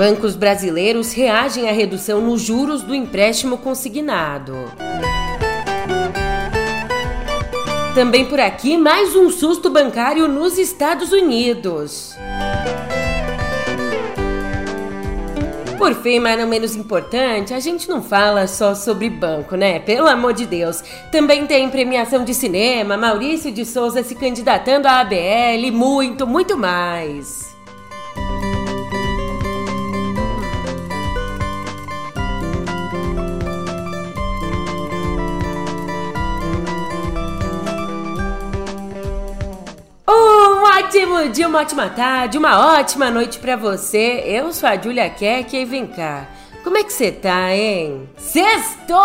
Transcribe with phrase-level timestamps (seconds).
[0.00, 4.56] Bancos brasileiros reagem à redução nos juros do empréstimo consignado.
[7.94, 12.16] Também por aqui, mais um susto bancário nos Estados Unidos.
[15.76, 19.80] Por fim, mas não menos importante, a gente não fala só sobre banco, né?
[19.80, 20.82] Pelo amor de Deus.
[21.12, 27.49] Também tem premiação de cinema, Maurício de Souza se candidatando à ABL, muito, muito mais.
[41.10, 44.22] Ótimo dia, uma ótima tarde, uma ótima noite para você.
[44.24, 46.28] Eu sou a Julia Keck e vem cá.
[46.62, 48.08] Como é que você tá, hein?
[48.16, 48.96] Sextou!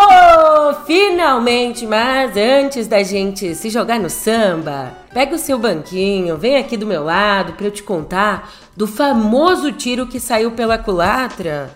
[0.85, 1.87] Finalmente!
[1.87, 6.85] Mas antes da gente se jogar no samba, pega o seu banquinho, vem aqui do
[6.85, 11.75] meu lado para eu te contar do famoso tiro que saiu pela culatra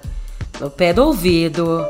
[0.59, 1.81] no pé do ouvido.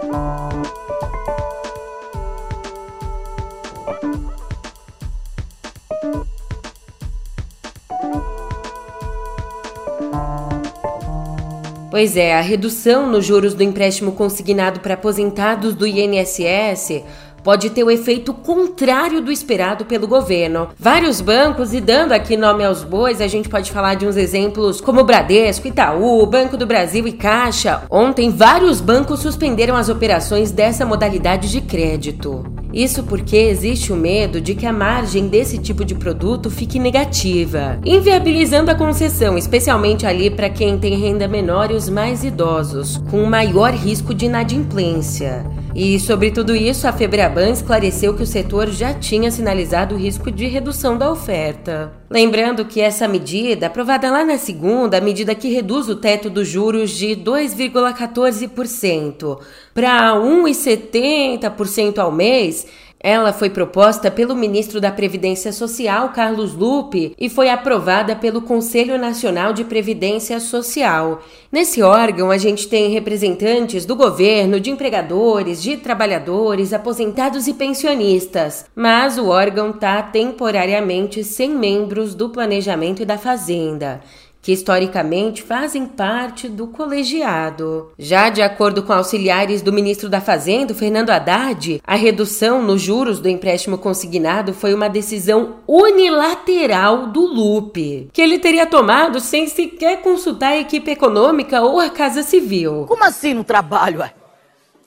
[11.99, 17.03] Pois é, a redução nos juros do empréstimo consignado para aposentados do INSS
[17.43, 20.69] pode ter o efeito contrário do esperado pelo governo.
[20.79, 24.79] Vários bancos, e dando aqui nome aos bois, a gente pode falar de uns exemplos
[24.79, 27.83] como Bradesco, Itaú, Banco do Brasil e Caixa.
[27.89, 32.58] Ontem, vários bancos suspenderam as operações dessa modalidade de crédito.
[32.73, 37.79] Isso porque existe o medo de que a margem desse tipo de produto fique negativa,
[37.83, 43.25] inviabilizando a concessão, especialmente ali para quem tem renda menor e os mais idosos, com
[43.25, 45.45] maior risco de inadimplência.
[45.81, 50.29] E sobre tudo isso, a Febraban esclareceu que o setor já tinha sinalizado o risco
[50.29, 51.93] de redução da oferta.
[52.09, 56.49] Lembrando que essa medida, aprovada lá na segunda, a medida que reduz o teto dos
[56.49, 59.39] juros de 2,14%
[59.73, 62.67] para 1,70% ao mês,
[63.01, 68.97] ela foi proposta pelo ministro da Previdência Social, Carlos Lupe, e foi aprovada pelo Conselho
[68.97, 71.21] Nacional de Previdência Social.
[71.49, 78.65] Nesse órgão, a gente tem representantes do governo, de empregadores, de trabalhadores, aposentados e pensionistas,
[78.75, 84.01] mas o órgão está temporariamente sem membros do Planejamento e da Fazenda
[84.41, 87.91] que historicamente fazem parte do colegiado.
[87.97, 93.19] Já de acordo com auxiliares do ministro da Fazenda, Fernando Haddad, a redução nos juros
[93.19, 100.01] do empréstimo consignado foi uma decisão unilateral do Lupe, que ele teria tomado sem sequer
[100.01, 102.85] consultar a equipe econômica ou a Casa Civil.
[102.87, 104.03] Como assim no trabalho?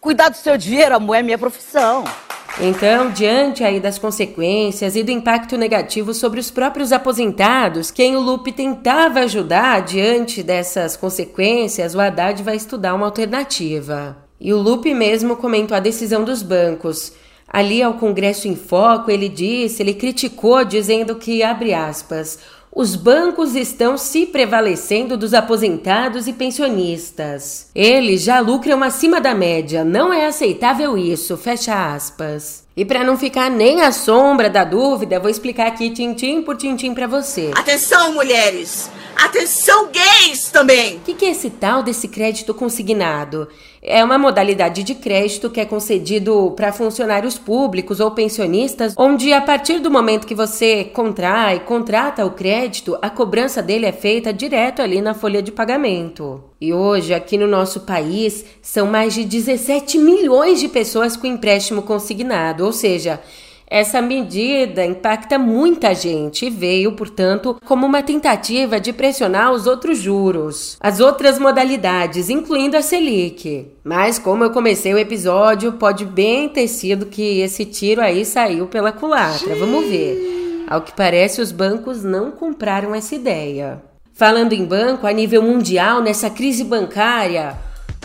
[0.00, 2.04] Cuidar do seu dinheiro, amor, é minha profissão.
[2.60, 8.20] Então, diante aí das consequências e do impacto negativo sobre os próprios aposentados, quem o
[8.20, 14.16] Lupe tentava ajudar diante dessas consequências, o Haddad vai estudar uma alternativa.
[14.38, 17.12] E o Lupe mesmo comentou a decisão dos bancos.
[17.48, 22.38] Ali ao Congresso em Foco, ele disse, ele criticou dizendo que abre aspas,
[22.74, 27.68] os bancos estão se prevalecendo dos aposentados e pensionistas.
[27.74, 32.64] Eles já lucram acima da média, não é aceitável isso, fecha aspas.
[32.74, 36.94] E para não ficar nem à sombra da dúvida, vou explicar aqui tintim por tintim
[36.94, 37.50] para você.
[37.54, 38.90] Atenção, mulheres!
[39.14, 40.96] Atenção, gays também!
[40.96, 43.46] O que, que é esse tal desse crédito consignado?
[43.82, 49.40] É uma modalidade de crédito que é concedido para funcionários públicos ou pensionistas, onde a
[49.40, 54.80] partir do momento que você contrai, contrata o crédito, a cobrança dele é feita direto
[54.80, 56.42] ali na folha de pagamento.
[56.60, 61.82] E hoje, aqui no nosso país, são mais de 17 milhões de pessoas com empréstimo
[61.82, 63.20] consignado, ou seja,
[63.74, 69.96] essa medida impacta muita gente e veio, portanto, como uma tentativa de pressionar os outros
[69.96, 73.68] juros, as outras modalidades, incluindo a Selic.
[73.82, 78.66] Mas, como eu comecei o episódio, pode bem ter sido que esse tiro aí saiu
[78.66, 79.54] pela culatra.
[79.54, 80.66] Vamos ver.
[80.68, 83.82] Ao que parece, os bancos não compraram essa ideia.
[84.12, 87.56] Falando em banco, a nível mundial, nessa crise bancária,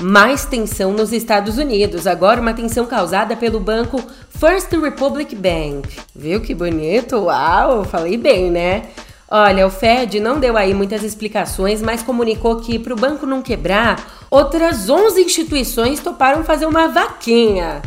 [0.01, 5.99] mais tensão nos Estados Unidos, agora uma tensão causada pelo banco First Republic Bank.
[6.15, 7.15] Viu que bonito?
[7.17, 8.83] Uau, falei bem, né?
[9.29, 13.41] Olha, o Fed não deu aí muitas explicações, mas comunicou que para o banco não
[13.41, 17.81] quebrar, outras 11 instituições toparam fazer uma vaquinha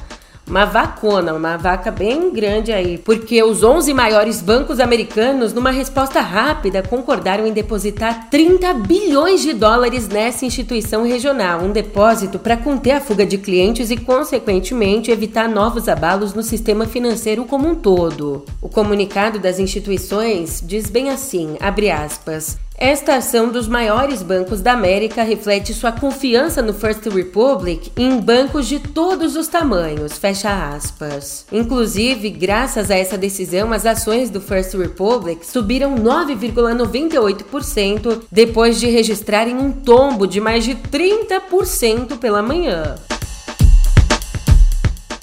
[0.50, 6.20] uma vacona, uma vaca bem grande aí, porque os 11 maiores bancos americanos, numa resposta
[6.20, 12.90] rápida, concordaram em depositar 30 bilhões de dólares nessa instituição regional, um depósito para conter
[12.90, 18.44] a fuga de clientes e, consequentemente, evitar novos abalos no sistema financeiro como um todo.
[18.60, 24.72] O comunicado das instituições diz bem assim, abre aspas, Esta ação dos maiores bancos da
[24.72, 31.44] América reflete sua confiança no First Republic em bancos de todos os tamanhos, fecha aspas.
[31.52, 39.58] Inclusive, graças a essa decisão, as ações do First Republic subiram 9,98% depois de registrarem
[39.58, 42.94] um tombo de mais de 30% pela manhã.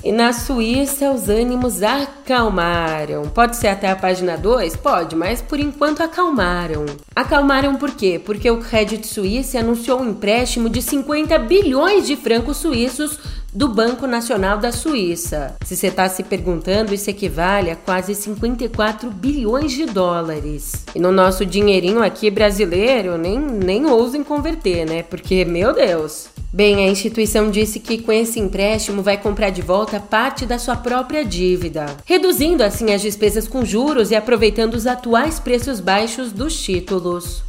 [0.08, 3.24] E na Suíça os ânimos acalmaram.
[3.24, 4.78] Pode ser até a página 2?
[4.78, 6.86] Pode, mas por enquanto acalmaram.
[7.14, 8.18] Acalmaram por quê?
[8.18, 13.20] Porque o Credit Suisse anunciou um empréstimo de 50 bilhões de francos suíços
[13.58, 15.56] do Banco Nacional da Suíça.
[15.66, 20.84] Se você está se perguntando, isso equivale a quase 54 bilhões de dólares.
[20.94, 25.02] E no nosso dinheirinho aqui brasileiro, nem, nem ousem converter, né?
[25.02, 30.00] Porque, meu Deus, Bem, a instituição disse que com esse empréstimo vai comprar de volta
[30.00, 35.40] parte da sua própria dívida, reduzindo assim as despesas com juros e aproveitando os atuais
[35.40, 37.44] preços baixos dos títulos.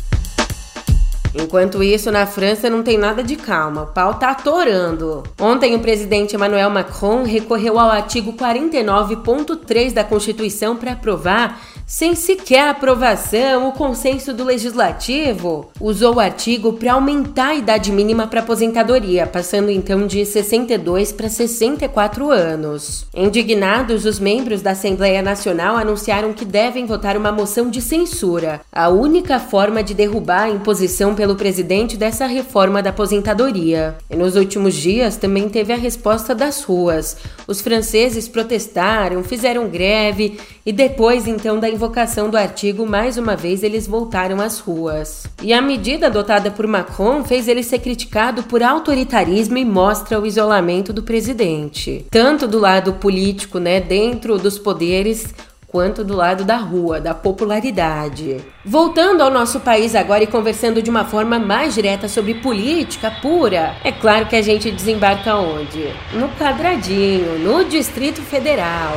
[1.35, 5.23] Enquanto isso, na França não tem nada de calma, o pau tá atorando.
[5.39, 12.69] Ontem, o presidente Emmanuel Macron recorreu ao artigo 49.3 da Constituição para aprovar sem sequer
[12.69, 19.27] aprovação, o consenso do legislativo usou o artigo para aumentar a idade mínima para aposentadoria,
[19.27, 23.07] passando então de 62 para 64 anos.
[23.17, 28.91] Indignados, os membros da Assembleia Nacional anunciaram que devem votar uma moção de censura, a
[28.91, 33.97] única forma de derrubar a imposição pelo presidente dessa reforma da aposentadoria.
[34.11, 37.17] E nos últimos dias também teve a resposta das ruas.
[37.49, 43.63] Os franceses protestaram, fizeram greve e depois então da invocação do artigo, mais uma vez
[43.63, 45.27] eles voltaram às ruas.
[45.43, 50.27] E a medida adotada por Macron fez ele ser criticado por autoritarismo e mostra o
[50.27, 55.35] isolamento do presidente, tanto do lado político, né, dentro dos poderes,
[55.69, 58.39] quanto do lado da rua, da popularidade.
[58.65, 63.77] Voltando ao nosso país agora e conversando de uma forma mais direta sobre política pura,
[63.85, 65.93] é claro que a gente desembarca onde?
[66.15, 68.97] No quadradinho, no Distrito Federal.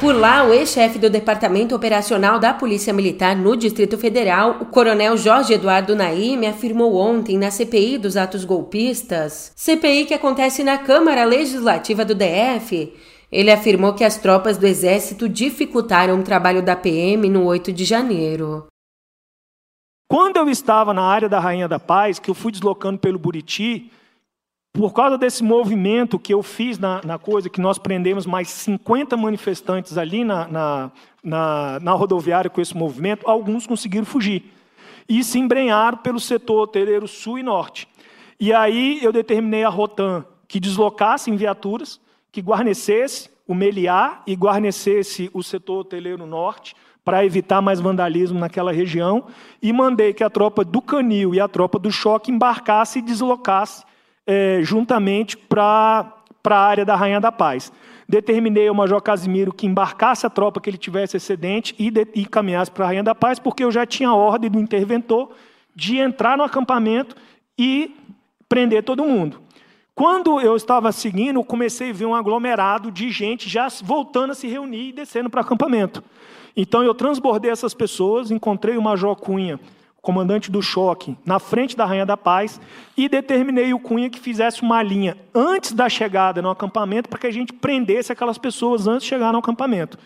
[0.00, 5.16] Por lá, o ex-chefe do Departamento Operacional da Polícia Militar no Distrito Federal, o coronel
[5.16, 11.24] Jorge Eduardo Naime, afirmou ontem na CPI dos atos golpistas, CPI que acontece na Câmara
[11.24, 12.92] Legislativa do DF,
[13.34, 17.84] ele afirmou que as tropas do Exército dificultaram o trabalho da PM no 8 de
[17.84, 18.68] janeiro.
[20.08, 23.90] Quando eu estava na área da Rainha da Paz, que eu fui deslocando pelo Buriti,
[24.72, 29.16] por causa desse movimento que eu fiz na, na, coisa, que nós prendemos mais 50
[29.16, 34.44] manifestantes ali na, na, na, na rodoviária com esse movimento, alguns conseguiram fugir.
[35.08, 37.88] E se embrenharam pelo setor hoteleiro sul e norte.
[38.38, 42.00] E aí eu determinei a Rotan que deslocasse em viaturas,
[42.34, 48.72] que guarnecesse o Meliá e guarnecesse o setor hoteleiro norte, para evitar mais vandalismo naquela
[48.72, 49.26] região,
[49.62, 53.84] e mandei que a tropa do Canil e a tropa do Choque embarcasse e deslocasse
[54.26, 56.12] é, juntamente para
[56.44, 57.70] a área da Rainha da Paz.
[58.08, 62.26] Determinei ao Major Casimiro que embarcasse a tropa que ele tivesse excedente e, de, e
[62.26, 65.30] caminhasse para a Rainha da Paz, porque eu já tinha ordem do interventor
[65.72, 67.14] de entrar no acampamento
[67.56, 67.94] e
[68.48, 69.43] prender todo mundo.
[69.94, 74.34] Quando eu estava seguindo, eu comecei a ver um aglomerado de gente já voltando a
[74.34, 76.02] se reunir e descendo para o acampamento.
[76.56, 79.58] Então eu transbordei essas pessoas, encontrei o Major Cunha
[80.04, 82.60] comandante do choque, na frente da Rainha da Paz,
[82.94, 87.26] e determinei o Cunha que fizesse uma linha antes da chegada no acampamento, para que
[87.26, 89.98] a gente prendesse aquelas pessoas antes de chegar no acampamento.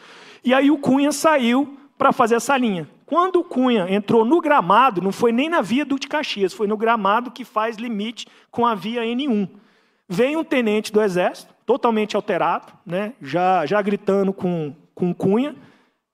[0.45, 2.88] E aí o Cunha saiu para fazer essa linha.
[3.04, 6.68] Quando o Cunha entrou no gramado, não foi nem na via do de Caxias, foi
[6.68, 9.49] no gramado que faz limite com a via N1.
[10.08, 15.54] Vem um tenente do Exército, totalmente alterado, né, já, já gritando com, com Cunha,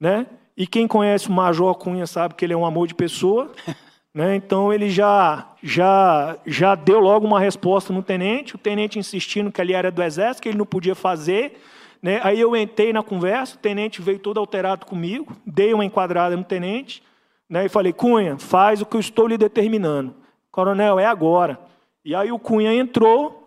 [0.00, 3.52] né, e quem conhece o Major Cunha sabe que ele é um amor de pessoa.
[4.14, 4.36] Né?
[4.36, 9.60] Então ele já, já, já deu logo uma resposta no tenente, o tenente insistindo que
[9.60, 11.60] ali era do exército, que ele não podia fazer.
[12.00, 12.20] Né?
[12.22, 16.44] Aí eu entrei na conversa, o tenente veio todo alterado comigo, dei uma enquadrada no
[16.44, 17.02] tenente
[17.50, 17.66] né?
[17.66, 20.14] e falei: Cunha, faz o que eu estou lhe determinando.
[20.48, 21.58] Coronel, é agora.
[22.04, 23.43] E aí o Cunha entrou,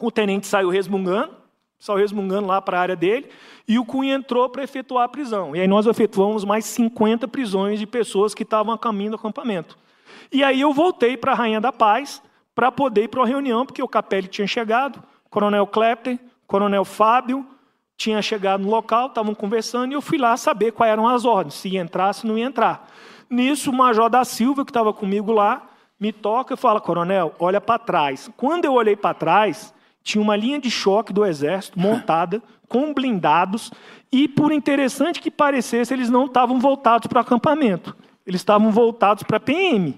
[0.00, 1.32] o tenente saiu resmungando,
[1.78, 3.28] saiu resmungando lá para a área dele,
[3.66, 5.54] e o Cunha entrou para efetuar a prisão.
[5.54, 9.76] E aí nós efetuamos mais 50 prisões de pessoas que estavam a caminho do acampamento.
[10.30, 12.22] E aí eu voltei para a Rainha da Paz
[12.54, 17.46] para poder ir para a reunião, porque o Capelli tinha chegado, Coronel Klepter, Coronel Fábio
[17.96, 21.54] tinha chegado no local, estavam conversando, e eu fui lá saber quais eram as ordens,
[21.54, 22.90] se ia entrar, se não ia entrar.
[23.28, 25.66] Nisso, o Major da Silva, que estava comigo lá,
[25.98, 28.30] me toca e fala, Coronel, olha para trás.
[28.36, 29.74] Quando eu olhei para trás,
[30.06, 33.72] tinha uma linha de choque do exército montada com blindados
[34.10, 37.94] e, por interessante que parecesse, eles não estavam voltados para o acampamento.
[38.24, 39.94] eles estavam voltados para a PM,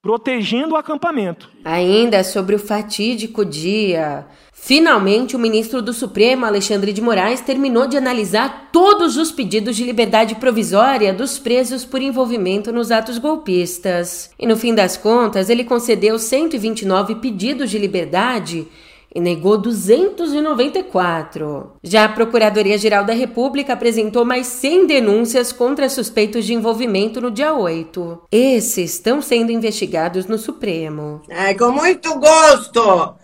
[0.00, 1.50] protegendo o acampamento.
[1.64, 7.96] Ainda sobre o fatídico dia, finalmente o ministro do Supremo, Alexandre de Moraes, terminou de
[7.96, 14.30] analisar todos os pedidos de liberdade provisória dos presos por envolvimento nos atos golpistas.
[14.38, 18.66] E no fim das contas, ele concedeu 129 pedidos de liberdade
[19.14, 21.72] e negou 294.
[21.82, 27.54] Já a Procuradoria-Geral da República apresentou mais 100 denúncias contra suspeitos de envolvimento no dia
[27.54, 28.22] 8.
[28.30, 31.20] Esses estão sendo investigados no Supremo.
[31.30, 33.21] Ai, com muito gosto!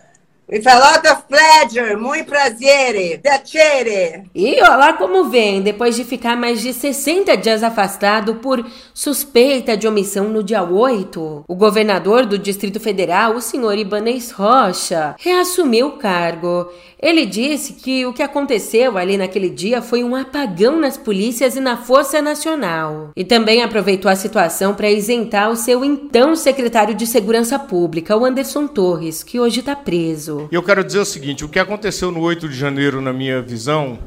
[0.51, 4.23] With a lot of pleasure, muito prazer, piacere.
[4.33, 9.87] E olha como vem, depois de ficar mais de 60 dias afastado por suspeita de
[9.87, 15.97] omissão no dia 8, o governador do Distrito Federal, o senhor Ibanez Rocha, reassumiu o
[15.97, 16.67] cargo.
[17.01, 21.61] Ele disse que o que aconteceu ali naquele dia foi um apagão nas polícias e
[21.61, 23.11] na Força Nacional.
[23.15, 28.25] E também aproveitou a situação para isentar o seu então secretário de Segurança Pública, o
[28.25, 30.49] Anderson Torres, que hoje está preso.
[30.51, 33.97] Eu quero dizer o seguinte: o que aconteceu no 8 de janeiro, na minha visão,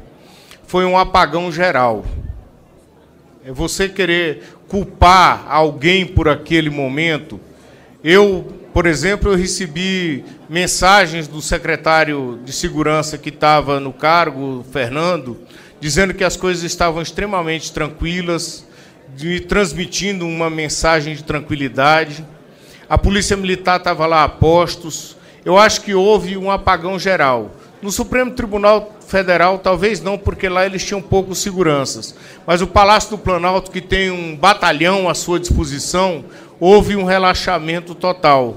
[0.67, 2.05] foi um apagão geral.
[3.43, 7.41] É você querer culpar alguém por aquele momento.
[8.05, 15.39] Eu por exemplo, eu recebi mensagens do secretário de segurança que estava no cargo, Fernando,
[15.79, 18.67] dizendo que as coisas estavam extremamente tranquilas,
[19.21, 22.25] me transmitindo uma mensagem de tranquilidade.
[22.89, 25.17] A Polícia Militar estava lá a postos.
[25.45, 27.51] Eu acho que houve um apagão geral.
[27.83, 32.17] No Supremo Tribunal Federal, talvez não, porque lá eles tinham poucos seguranças.
[32.47, 36.25] Mas o Palácio do Planalto, que tem um batalhão à sua disposição,
[36.59, 38.57] houve um relaxamento total.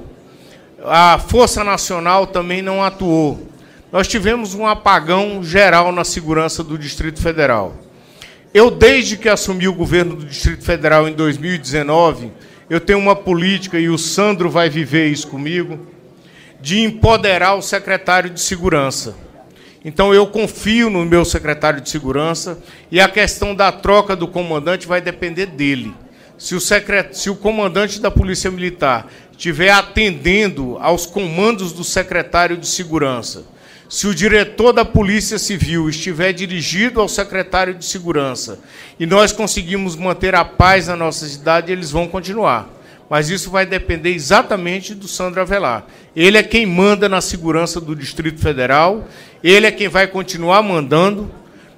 [0.83, 3.47] A Força Nacional também não atuou.
[3.91, 7.75] Nós tivemos um apagão geral na segurança do Distrito Federal.
[8.53, 12.31] Eu, desde que assumi o governo do Distrito Federal em 2019,
[12.69, 15.79] eu tenho uma política, e o Sandro vai viver isso comigo,
[16.61, 19.15] de empoderar o secretário de Segurança.
[19.85, 22.59] Então, eu confio no meu secretário de Segurança
[22.91, 25.93] e a questão da troca do comandante vai depender dele
[26.37, 27.13] se o, secret...
[27.13, 33.43] se o comandante da Polícia Militar estiver atendendo aos comandos do secretário de Segurança,
[33.87, 38.59] se o diretor da Polícia Civil estiver dirigido ao secretário de Segurança
[38.99, 42.74] e nós conseguimos manter a paz na nossa cidade, eles vão continuar.
[43.09, 45.85] Mas isso vai depender exatamente do Sandro Avelar.
[46.15, 49.07] Ele é quem manda na segurança do Distrito Federal,
[49.43, 51.31] ele é quem vai continuar mandando.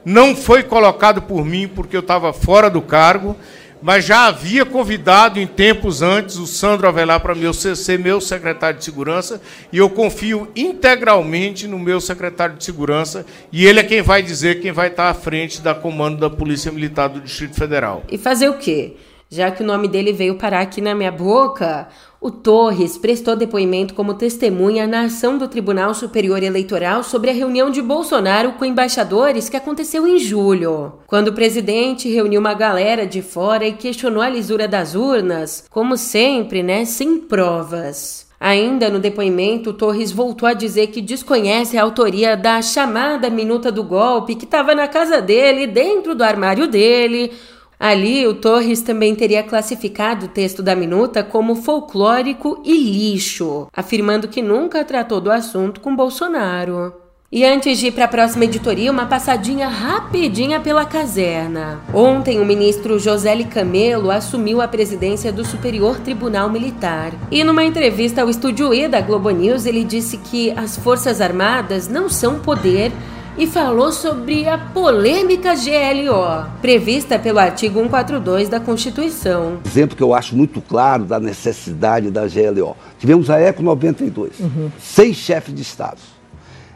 [0.06, 3.36] Não foi colocado por mim porque eu estava fora do cargo
[3.82, 8.80] mas já havia convidado em tempos antes o Sandro Avelar para meu, ser meu secretário
[8.80, 9.42] de segurança,
[9.72, 14.62] e eu confio integralmente no meu secretário de segurança, e ele é quem vai dizer
[14.62, 18.04] quem vai estar à frente da comando da Polícia Militar do Distrito Federal.
[18.10, 18.96] E fazer o quê?
[19.30, 21.90] Já que o nome dele veio parar aqui na minha boca,
[22.22, 27.70] o Torres prestou depoimento como testemunha na ação do Tribunal Superior Eleitoral sobre a reunião
[27.70, 33.22] de Bolsonaro com embaixadores que aconteceu em julho, quando o presidente reuniu uma galera de
[33.22, 38.28] fora e questionou a lisura das urnas, como sempre, né, sem provas.
[38.40, 43.84] Ainda no depoimento, Torres voltou a dizer que desconhece a autoria da chamada minuta do
[43.84, 47.32] golpe que estava na casa dele, dentro do armário dele,
[47.80, 54.28] Ali, o Torres também teria classificado o texto da minuta como folclórico e lixo, afirmando
[54.28, 56.94] que nunca tratou do assunto com Bolsonaro.
[57.30, 61.82] E antes de ir para a próxima editoria, uma passadinha rapidinha pela caserna.
[61.94, 67.12] Ontem, o ministro José Camelo assumiu a presidência do Superior Tribunal Militar.
[67.30, 71.90] E numa entrevista ao Estúdio E da Globo News, ele disse que as Forças Armadas
[71.90, 72.94] não são poder
[73.38, 79.60] e falou sobre a polêmica GLO, prevista pelo artigo 142 da Constituição.
[79.64, 82.76] Exemplo que eu acho muito claro da necessidade da GLO.
[82.98, 84.72] Tivemos a ECO 92, uhum.
[84.80, 86.00] seis chefes de Estado.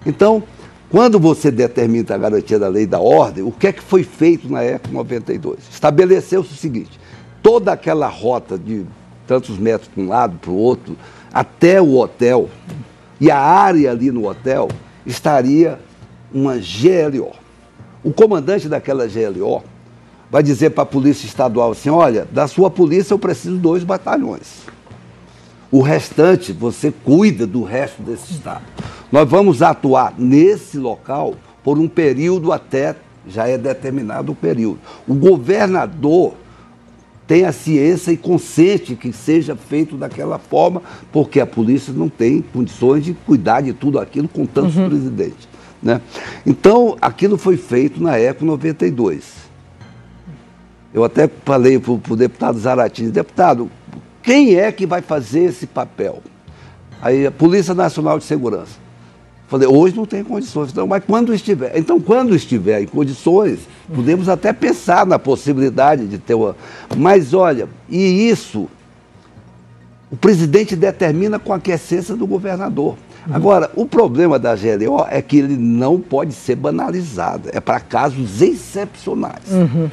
[0.05, 0.43] Então,
[0.91, 4.47] quando você determina a garantia da lei da ordem, o que é que foi feito
[4.47, 5.59] na ECO 92?
[5.71, 6.99] Estabeleceu-se o seguinte:
[7.41, 8.85] toda aquela rota de
[9.25, 10.95] tantos metros para um lado, para o outro,
[11.33, 12.49] até o hotel,
[13.19, 14.67] e a área ali no hotel
[15.05, 15.79] estaria
[16.33, 17.31] uma GLO.
[18.03, 19.63] O comandante daquela GLO
[20.29, 23.83] vai dizer para a polícia estadual assim: olha, da sua polícia eu preciso de dois
[23.83, 24.65] batalhões.
[25.71, 28.63] O restante, você cuida do resto desse estado.
[29.11, 32.95] Nós vamos atuar nesse local por um período até,
[33.27, 34.79] já é determinado o período.
[35.07, 36.33] O governador
[37.25, 40.81] tem a ciência e consente que seja feito daquela forma,
[41.13, 44.89] porque a polícia não tem condições de cuidar de tudo aquilo com tantos uhum.
[44.89, 45.47] presidentes.
[45.81, 45.99] Né?
[46.45, 49.41] Então, aquilo foi feito na ECO 92.
[50.93, 53.71] Eu até falei para o deputado Zaratini, deputado,
[54.21, 56.21] quem é que vai fazer esse papel?
[57.01, 58.79] Aí a Polícia Nacional de Segurança.
[59.47, 61.77] Falei, hoje não tem condições, não, mas quando estiver.
[61.77, 63.59] Então, quando estiver em condições,
[63.93, 66.55] podemos até pensar na possibilidade de ter uma.
[66.95, 68.69] Mas olha, e isso
[70.09, 72.95] o presidente determina com a aquiescência do governador.
[73.29, 77.49] Agora, o problema da GLO é que ele não pode ser banalizado.
[77.51, 79.51] É para casos excepcionais.
[79.51, 79.89] Uhum.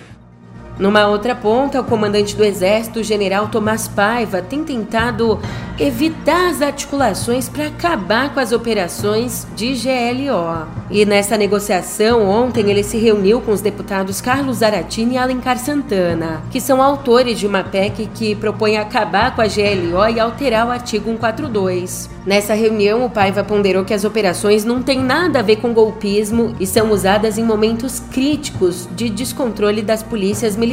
[0.78, 5.40] Numa outra ponta, o comandante do Exército, general Tomás Paiva, tem tentado
[5.76, 10.66] evitar as articulações para acabar com as operações de GLO.
[10.90, 16.42] E nessa negociação, ontem ele se reuniu com os deputados Carlos Zaratini e Alencar Santana,
[16.50, 20.70] que são autores de uma PEC que propõe acabar com a GLO e alterar o
[20.70, 22.08] artigo 142.
[22.24, 26.54] Nessa reunião, o Paiva ponderou que as operações não têm nada a ver com golpismo
[26.60, 30.67] e são usadas em momentos críticos de descontrole das polícias militares.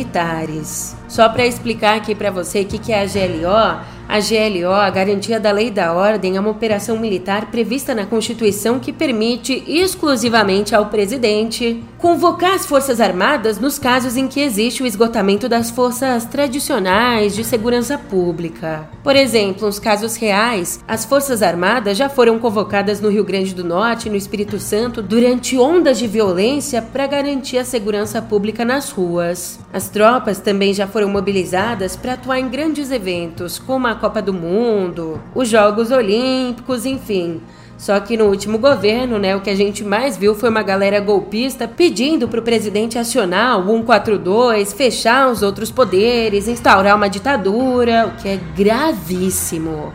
[1.08, 4.90] Só para explicar aqui para você o que, que é a GLO, a GLO, a
[4.90, 9.64] Garantia da Lei e da Ordem, é uma operação militar prevista na Constituição que permite
[9.68, 15.72] exclusivamente ao presidente convocar as Forças Armadas nos casos em que existe o esgotamento das
[15.72, 18.88] forças tradicionais de segurança pública.
[19.04, 23.64] Por exemplo, nos casos reais, as Forças Armadas já foram convocadas no Rio Grande do
[23.64, 28.92] Norte e no Espírito Santo durante ondas de violência para garantir a segurança pública nas
[28.92, 29.60] ruas.
[29.74, 34.34] As tropas também já foram mobilizadas para atuar em grandes eventos, como a Copa do
[34.34, 37.42] Mundo, os Jogos Olímpicos, enfim.
[37.78, 41.00] Só que no último governo, né, o que a gente mais viu foi uma galera
[41.00, 48.08] golpista pedindo para o presidente acionar o 142, fechar os outros poderes, instaurar uma ditadura,
[48.08, 49.94] o que é gravíssimo.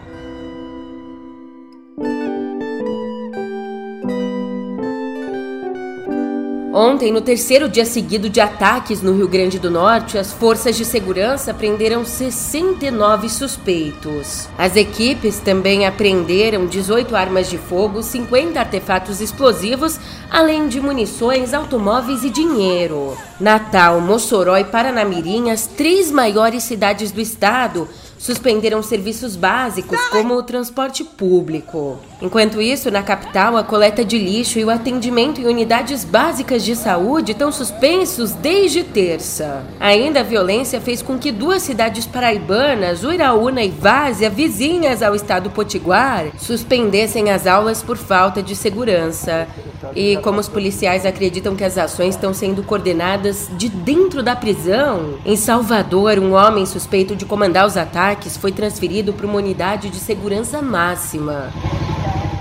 [6.73, 10.85] Ontem, no terceiro dia seguido de ataques no Rio Grande do Norte, as forças de
[10.85, 14.49] segurança prenderam 69 suspeitos.
[14.57, 19.99] As equipes também apreenderam 18 armas de fogo, 50 artefatos explosivos,
[20.31, 23.17] além de munições, automóveis e dinheiro.
[23.41, 27.89] Natal, Mossoró e Paranamirim, as três maiores cidades do estado,
[28.21, 31.99] suspenderam serviços básicos como o transporte público.
[32.21, 36.77] Enquanto isso, na capital, a coleta de lixo e o atendimento em unidades básicas de
[36.77, 39.65] saúde estão suspensos desde terça.
[39.81, 45.49] Ainda a violência fez com que duas cidades paraibanas, Uiraúna e Várzea, vizinhas ao estado
[45.49, 49.49] potiguar, suspendessem as aulas por falta de segurança.
[49.95, 55.15] E como os policiais acreditam que as ações estão sendo coordenadas de dentro da prisão,
[55.25, 59.97] em Salvador, um homem suspeito de comandar os ataques foi transferido para uma unidade de
[59.97, 61.53] segurança máxima.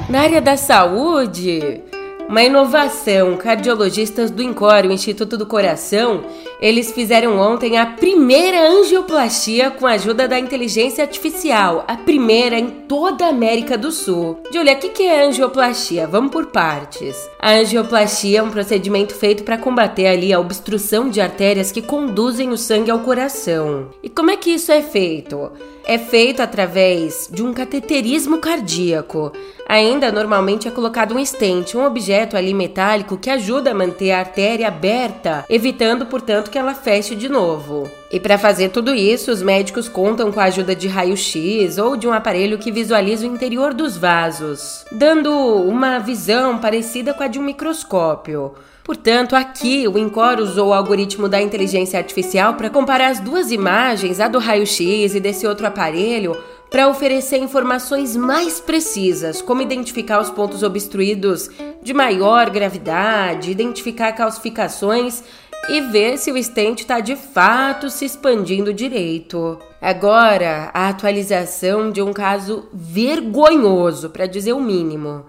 [0.09, 1.83] Na área da saúde,
[2.27, 3.35] uma inovação.
[3.37, 6.23] Cardiologistas do INCOR, o Instituto do Coração,
[6.59, 12.69] eles fizeram ontem a primeira angioplastia com a ajuda da inteligência artificial, a primeira em
[12.69, 14.39] toda a América do Sul.
[14.51, 16.05] Julia, o que é angioplastia?
[16.05, 17.15] Vamos por partes.
[17.39, 22.49] A angioplastia é um procedimento feito para combater ali a obstrução de artérias que conduzem
[22.49, 23.89] o sangue ao coração.
[24.03, 25.51] E como é que isso é feito?
[25.85, 29.31] É feito através de um cateterismo cardíaco.
[29.67, 34.19] Ainda normalmente é colocado um estente, um objeto ali metálico que ajuda a manter a
[34.19, 37.89] artéria aberta, evitando, portanto, que ela feche de novo.
[38.11, 42.07] E para fazer tudo isso, os médicos contam com a ajuda de raio-x ou de
[42.07, 47.39] um aparelho que visualiza o interior dos vasos, dando uma visão parecida com a de
[47.39, 48.53] um microscópio.
[48.83, 54.19] Portanto, aqui o Incor usou o algoritmo da inteligência artificial para comparar as duas imagens,
[54.19, 56.35] a do raio-x e desse outro aparelho,
[56.71, 61.49] para oferecer informações mais precisas, como identificar os pontos obstruídos
[61.81, 65.23] de maior gravidade, identificar calcificações
[65.69, 69.59] e ver se o estente está de fato se expandindo direito.
[69.79, 75.25] Agora, a atualização de um caso vergonhoso, para dizer o mínimo.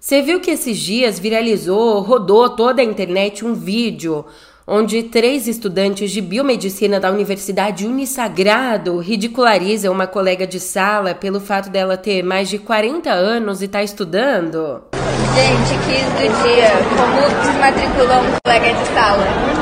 [0.00, 4.24] Você viu que esses dias viralizou, rodou toda a internet um vídeo
[4.66, 11.68] onde três estudantes de biomedicina da Universidade Unisagrado ridicularizam uma colega de sala pelo fato
[11.68, 14.82] dela ter mais de 40 anos e estar tá estudando?
[15.34, 16.70] Gente, quis do dia.
[16.96, 19.53] Como desmatriculou um colega de sala?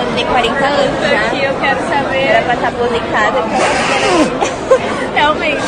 [0.00, 1.26] Ela tem 40 anos já.
[1.26, 2.24] Aqui eu quero saber.
[2.24, 3.40] Era pra estar aposentada.
[5.14, 5.62] Realmente.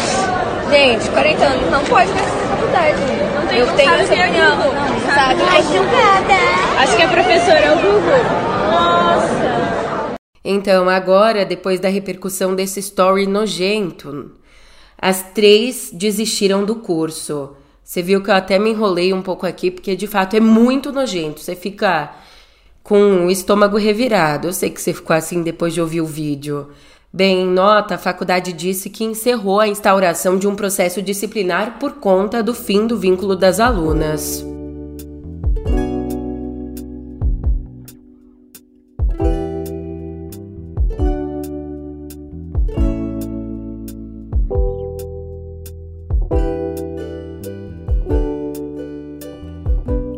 [0.71, 2.97] Gente, 40 anos não pode fazer faculdade.
[3.35, 4.57] Não tem eu tenho essa opinião.
[4.57, 5.42] Não, não sabe?
[5.51, 6.81] Ai, julgada.
[6.81, 8.25] Acho que a professora é o Google.
[8.71, 10.16] Nossa!
[10.42, 14.33] Então, agora, depois da repercussão desse story nojento,
[14.97, 17.55] as três desistiram do curso.
[17.85, 20.90] Você viu que eu até me enrolei um pouco aqui, porque de fato é muito
[20.90, 21.40] nojento.
[21.40, 22.14] Você fica
[22.83, 24.49] com o estômago revirado.
[24.49, 26.68] Eu sei que você ficou assim depois de ouvir o vídeo.
[27.12, 31.92] Bem, em nota, a faculdade disse que encerrou a instauração de um processo disciplinar por
[31.97, 34.42] conta do fim do vínculo das alunas.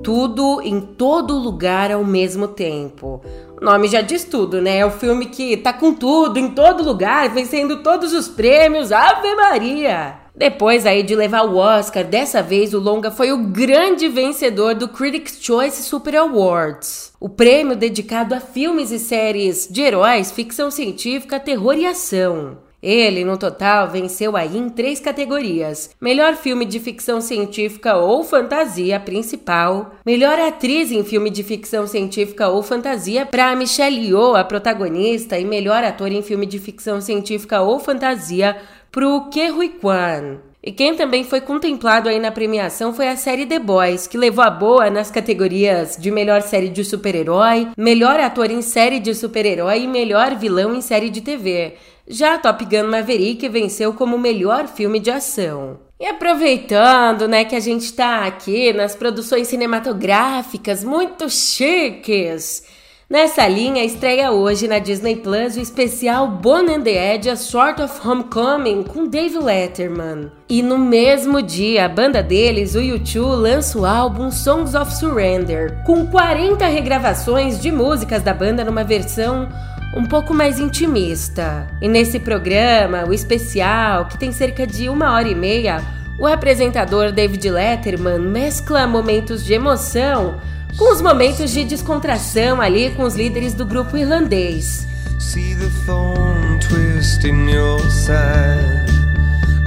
[0.04, 3.22] Tudo em todo lugar ao mesmo tempo.
[3.58, 4.76] O nome já diz tudo, né?
[4.76, 8.92] É o filme que tá com tudo, em todo lugar, vencendo todos os prêmios.
[8.92, 10.16] Ave Maria!
[10.36, 14.88] Depois aí de levar o Oscar, dessa vez o longa foi o grande vencedor do
[14.88, 21.40] Critics' Choice Super Awards, o prêmio dedicado a filmes e séries de heróis, ficção científica,
[21.40, 22.58] terror e ação.
[22.86, 29.00] Ele, no total, venceu aí em três categorias: melhor filme de ficção científica ou fantasia
[29.00, 35.38] principal, melhor atriz em filme de ficção científica ou fantasia para Michelle Yeoh, a protagonista,
[35.38, 38.54] e melhor ator em filme de ficção científica ou fantasia
[38.92, 39.48] para o Ke
[39.80, 40.40] Quan.
[40.66, 44.42] E quem também foi contemplado aí na premiação foi a série The Boys, que levou
[44.42, 49.82] a boa nas categorias de melhor série de super-herói, melhor ator em série de super-herói
[49.82, 51.74] e melhor vilão em série de TV.
[52.06, 55.78] Já Top Gun Maverick venceu como melhor filme de ação.
[55.98, 62.62] E aproveitando, né, que a gente tá aqui nas produções cinematográficas muito chiques,
[63.08, 67.80] nessa linha estreia hoje na Disney Plus o especial Bon and the Edge, A Sort
[67.80, 70.30] of Homecoming com Dave Letterman.
[70.46, 75.82] E no mesmo dia, a banda deles, o U2, lança o álbum Songs of Surrender,
[75.86, 79.48] com 40 regravações de músicas da banda numa versão
[79.94, 81.66] um pouco mais intimista.
[81.80, 85.82] E nesse programa, o especial, que tem cerca de uma hora e meia,
[86.18, 90.40] o apresentador David Letterman mescla momentos de emoção
[90.76, 94.86] com os momentos de descontração ali com os líderes do grupo irlandês.
[95.20, 98.90] See the thorn twist in your side.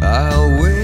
[0.02, 0.77] I'll wait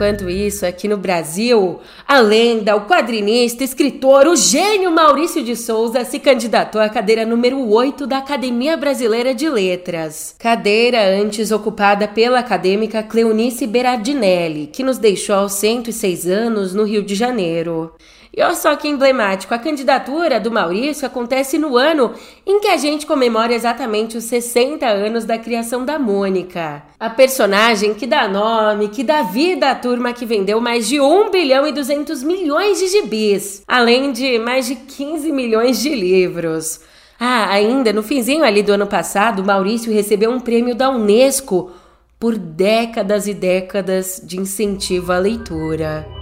[0.00, 6.06] Enquanto isso, aqui no Brasil, a lenda, o quadrinista, escritor, o gênio Maurício de Souza
[6.06, 10.34] se candidatou à cadeira número 8 da Academia Brasileira de Letras.
[10.38, 17.02] Cadeira antes ocupada pela acadêmica Cleonice Berardinelli, que nos deixou aos 106 anos no Rio
[17.02, 17.92] de Janeiro.
[18.36, 22.14] E olha só que emblemático, a candidatura do Maurício acontece no ano
[22.46, 26.82] em que a gente comemora exatamente os 60 anos da criação da Mônica.
[26.98, 31.30] A personagem que dá nome, que dá vida à turma que vendeu mais de 1
[31.30, 36.80] bilhão e 200 milhões de gibis, além de mais de 15 milhões de livros.
[37.18, 41.72] Ah, ainda no finzinho ali do ano passado, Maurício recebeu um prêmio da Unesco
[42.18, 46.19] por décadas e décadas de incentivo à leitura.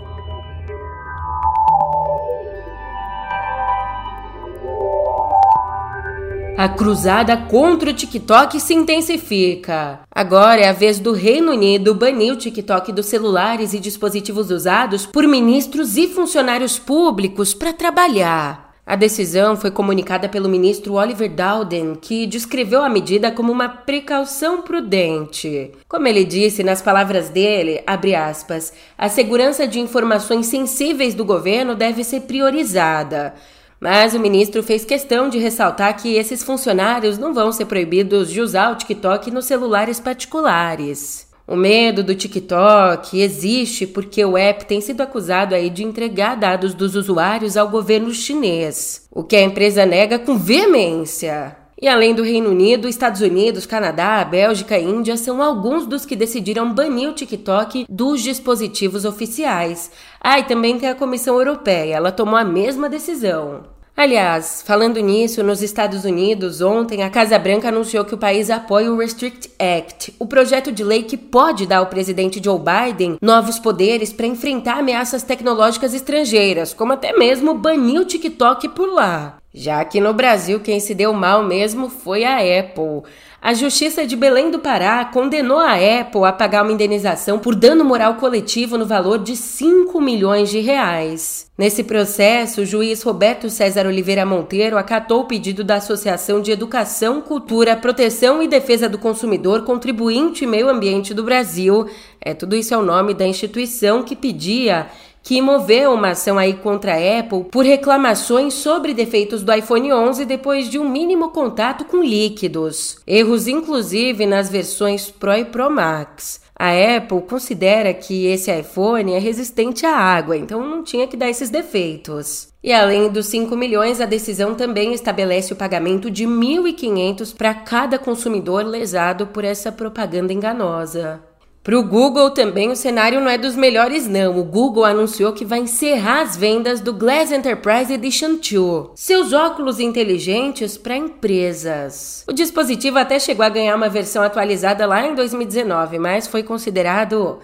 [6.58, 10.00] A cruzada contra o TikTok se intensifica.
[10.10, 15.06] Agora é a vez do Reino Unido banir o TikTok dos celulares e dispositivos usados
[15.06, 18.74] por ministros e funcionários públicos para trabalhar.
[18.84, 24.60] A decisão foi comunicada pelo ministro Oliver Dowden, que descreveu a medida como uma precaução
[24.60, 25.70] prudente.
[25.86, 32.02] Como ele disse nas palavras dele, aspas, a segurança de informações sensíveis do governo deve
[32.02, 33.34] ser priorizada.
[33.80, 38.40] Mas o ministro fez questão de ressaltar que esses funcionários não vão ser proibidos de
[38.40, 41.28] usar o TikTok nos celulares particulares.
[41.46, 46.74] O medo do TikTok existe porque o app tem sido acusado aí de entregar dados
[46.74, 51.56] dos usuários ao governo chinês, o que a empresa nega com veemência.
[51.80, 56.16] E além do Reino Unido, Estados Unidos, Canadá, Bélgica e Índia são alguns dos que
[56.16, 59.90] decidiram banir o TikTok dos dispositivos oficiais.
[60.20, 63.77] Ah, e também tem a Comissão Europeia, ela tomou a mesma decisão.
[63.98, 68.92] Aliás, falando nisso, nos Estados Unidos, ontem a Casa Branca anunciou que o país apoia
[68.92, 73.58] o Restrict Act, o projeto de lei que pode dar ao presidente Joe Biden novos
[73.58, 79.38] poderes para enfrentar ameaças tecnológicas estrangeiras, como até mesmo banir o TikTok por lá.
[79.52, 83.02] Já que no Brasil quem se deu mal mesmo foi a Apple.
[83.40, 87.84] A Justiça de Belém do Pará condenou a Apple a pagar uma indenização por dano
[87.84, 91.48] moral coletivo no valor de 5 milhões de reais.
[91.56, 97.20] Nesse processo, o juiz Roberto César Oliveira Monteiro acatou o pedido da Associação de Educação,
[97.20, 101.86] Cultura, Proteção e Defesa do Consumidor, Contribuinte e Meio Ambiente do Brasil.
[102.20, 104.88] É, tudo isso é o nome da instituição que pedia
[105.28, 110.24] que moveu uma ação aí contra a Apple por reclamações sobre defeitos do iPhone 11
[110.24, 112.96] depois de um mínimo contato com líquidos.
[113.06, 116.40] Erros inclusive nas versões Pro e Pro Max.
[116.58, 121.28] A Apple considera que esse iPhone é resistente à água, então não tinha que dar
[121.28, 122.48] esses defeitos.
[122.64, 127.98] E além dos 5 milhões, a decisão também estabelece o pagamento de 1.500 para cada
[127.98, 131.27] consumidor lesado por essa propaganda enganosa.
[131.68, 134.38] Para o Google também o cenário não é dos melhores não.
[134.38, 139.78] O Google anunciou que vai encerrar as vendas do Glass Enterprise Edition 2, seus óculos
[139.78, 142.24] inteligentes para empresas.
[142.26, 147.38] O dispositivo até chegou a ganhar uma versão atualizada lá em 2019, mas foi considerado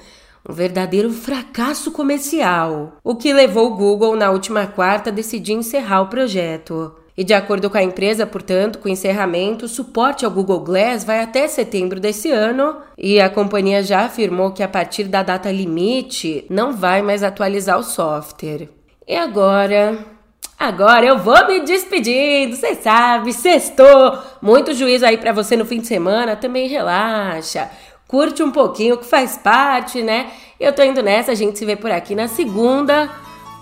[0.49, 6.01] um verdadeiro fracasso comercial, o que levou o Google na última quarta a decidir encerrar
[6.01, 6.95] o projeto.
[7.17, 11.05] E de acordo com a empresa, portanto, com o encerramento, o suporte ao Google Glass
[11.05, 15.51] vai até setembro desse ano e a companhia já afirmou que a partir da data
[15.51, 18.69] limite não vai mais atualizar o software.
[19.07, 20.15] E agora,
[20.59, 24.19] Agora eu vou me despedindo, você sabe, sextou.
[24.41, 27.69] Muito juízo aí para você no fim de semana, também relaxa.
[28.07, 30.31] Curte um pouquinho, que faz parte, né?
[30.59, 33.11] Eu tô indo nessa, a gente se vê por aqui na segunda,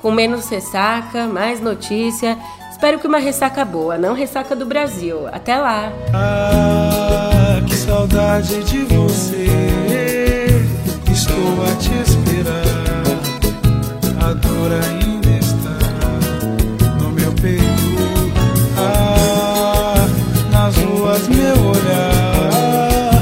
[0.01, 2.39] com menos ressaca, mais notícia.
[2.83, 5.29] Espero que uma ressaca boa, não ressaca do Brasil.
[5.31, 5.93] Até lá!
[6.13, 9.47] Ah, que saudade de você.
[11.09, 12.65] Estou a te esperar.
[14.21, 15.79] A dor ainda está
[17.01, 17.63] no meu peito.
[18.77, 20.05] Ah,
[20.51, 23.13] nas ruas meu olhar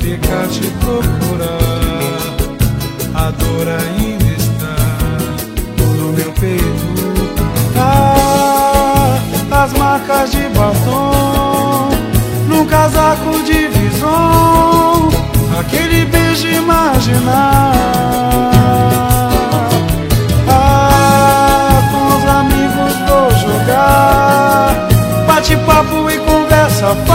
[0.00, 1.54] fica te procurar.
[3.14, 4.03] A dor ainda
[15.58, 17.72] aquele beijo imaginar.
[20.48, 24.88] Ah, com os amigos vou jogar,
[25.26, 27.13] bate papo e conversa.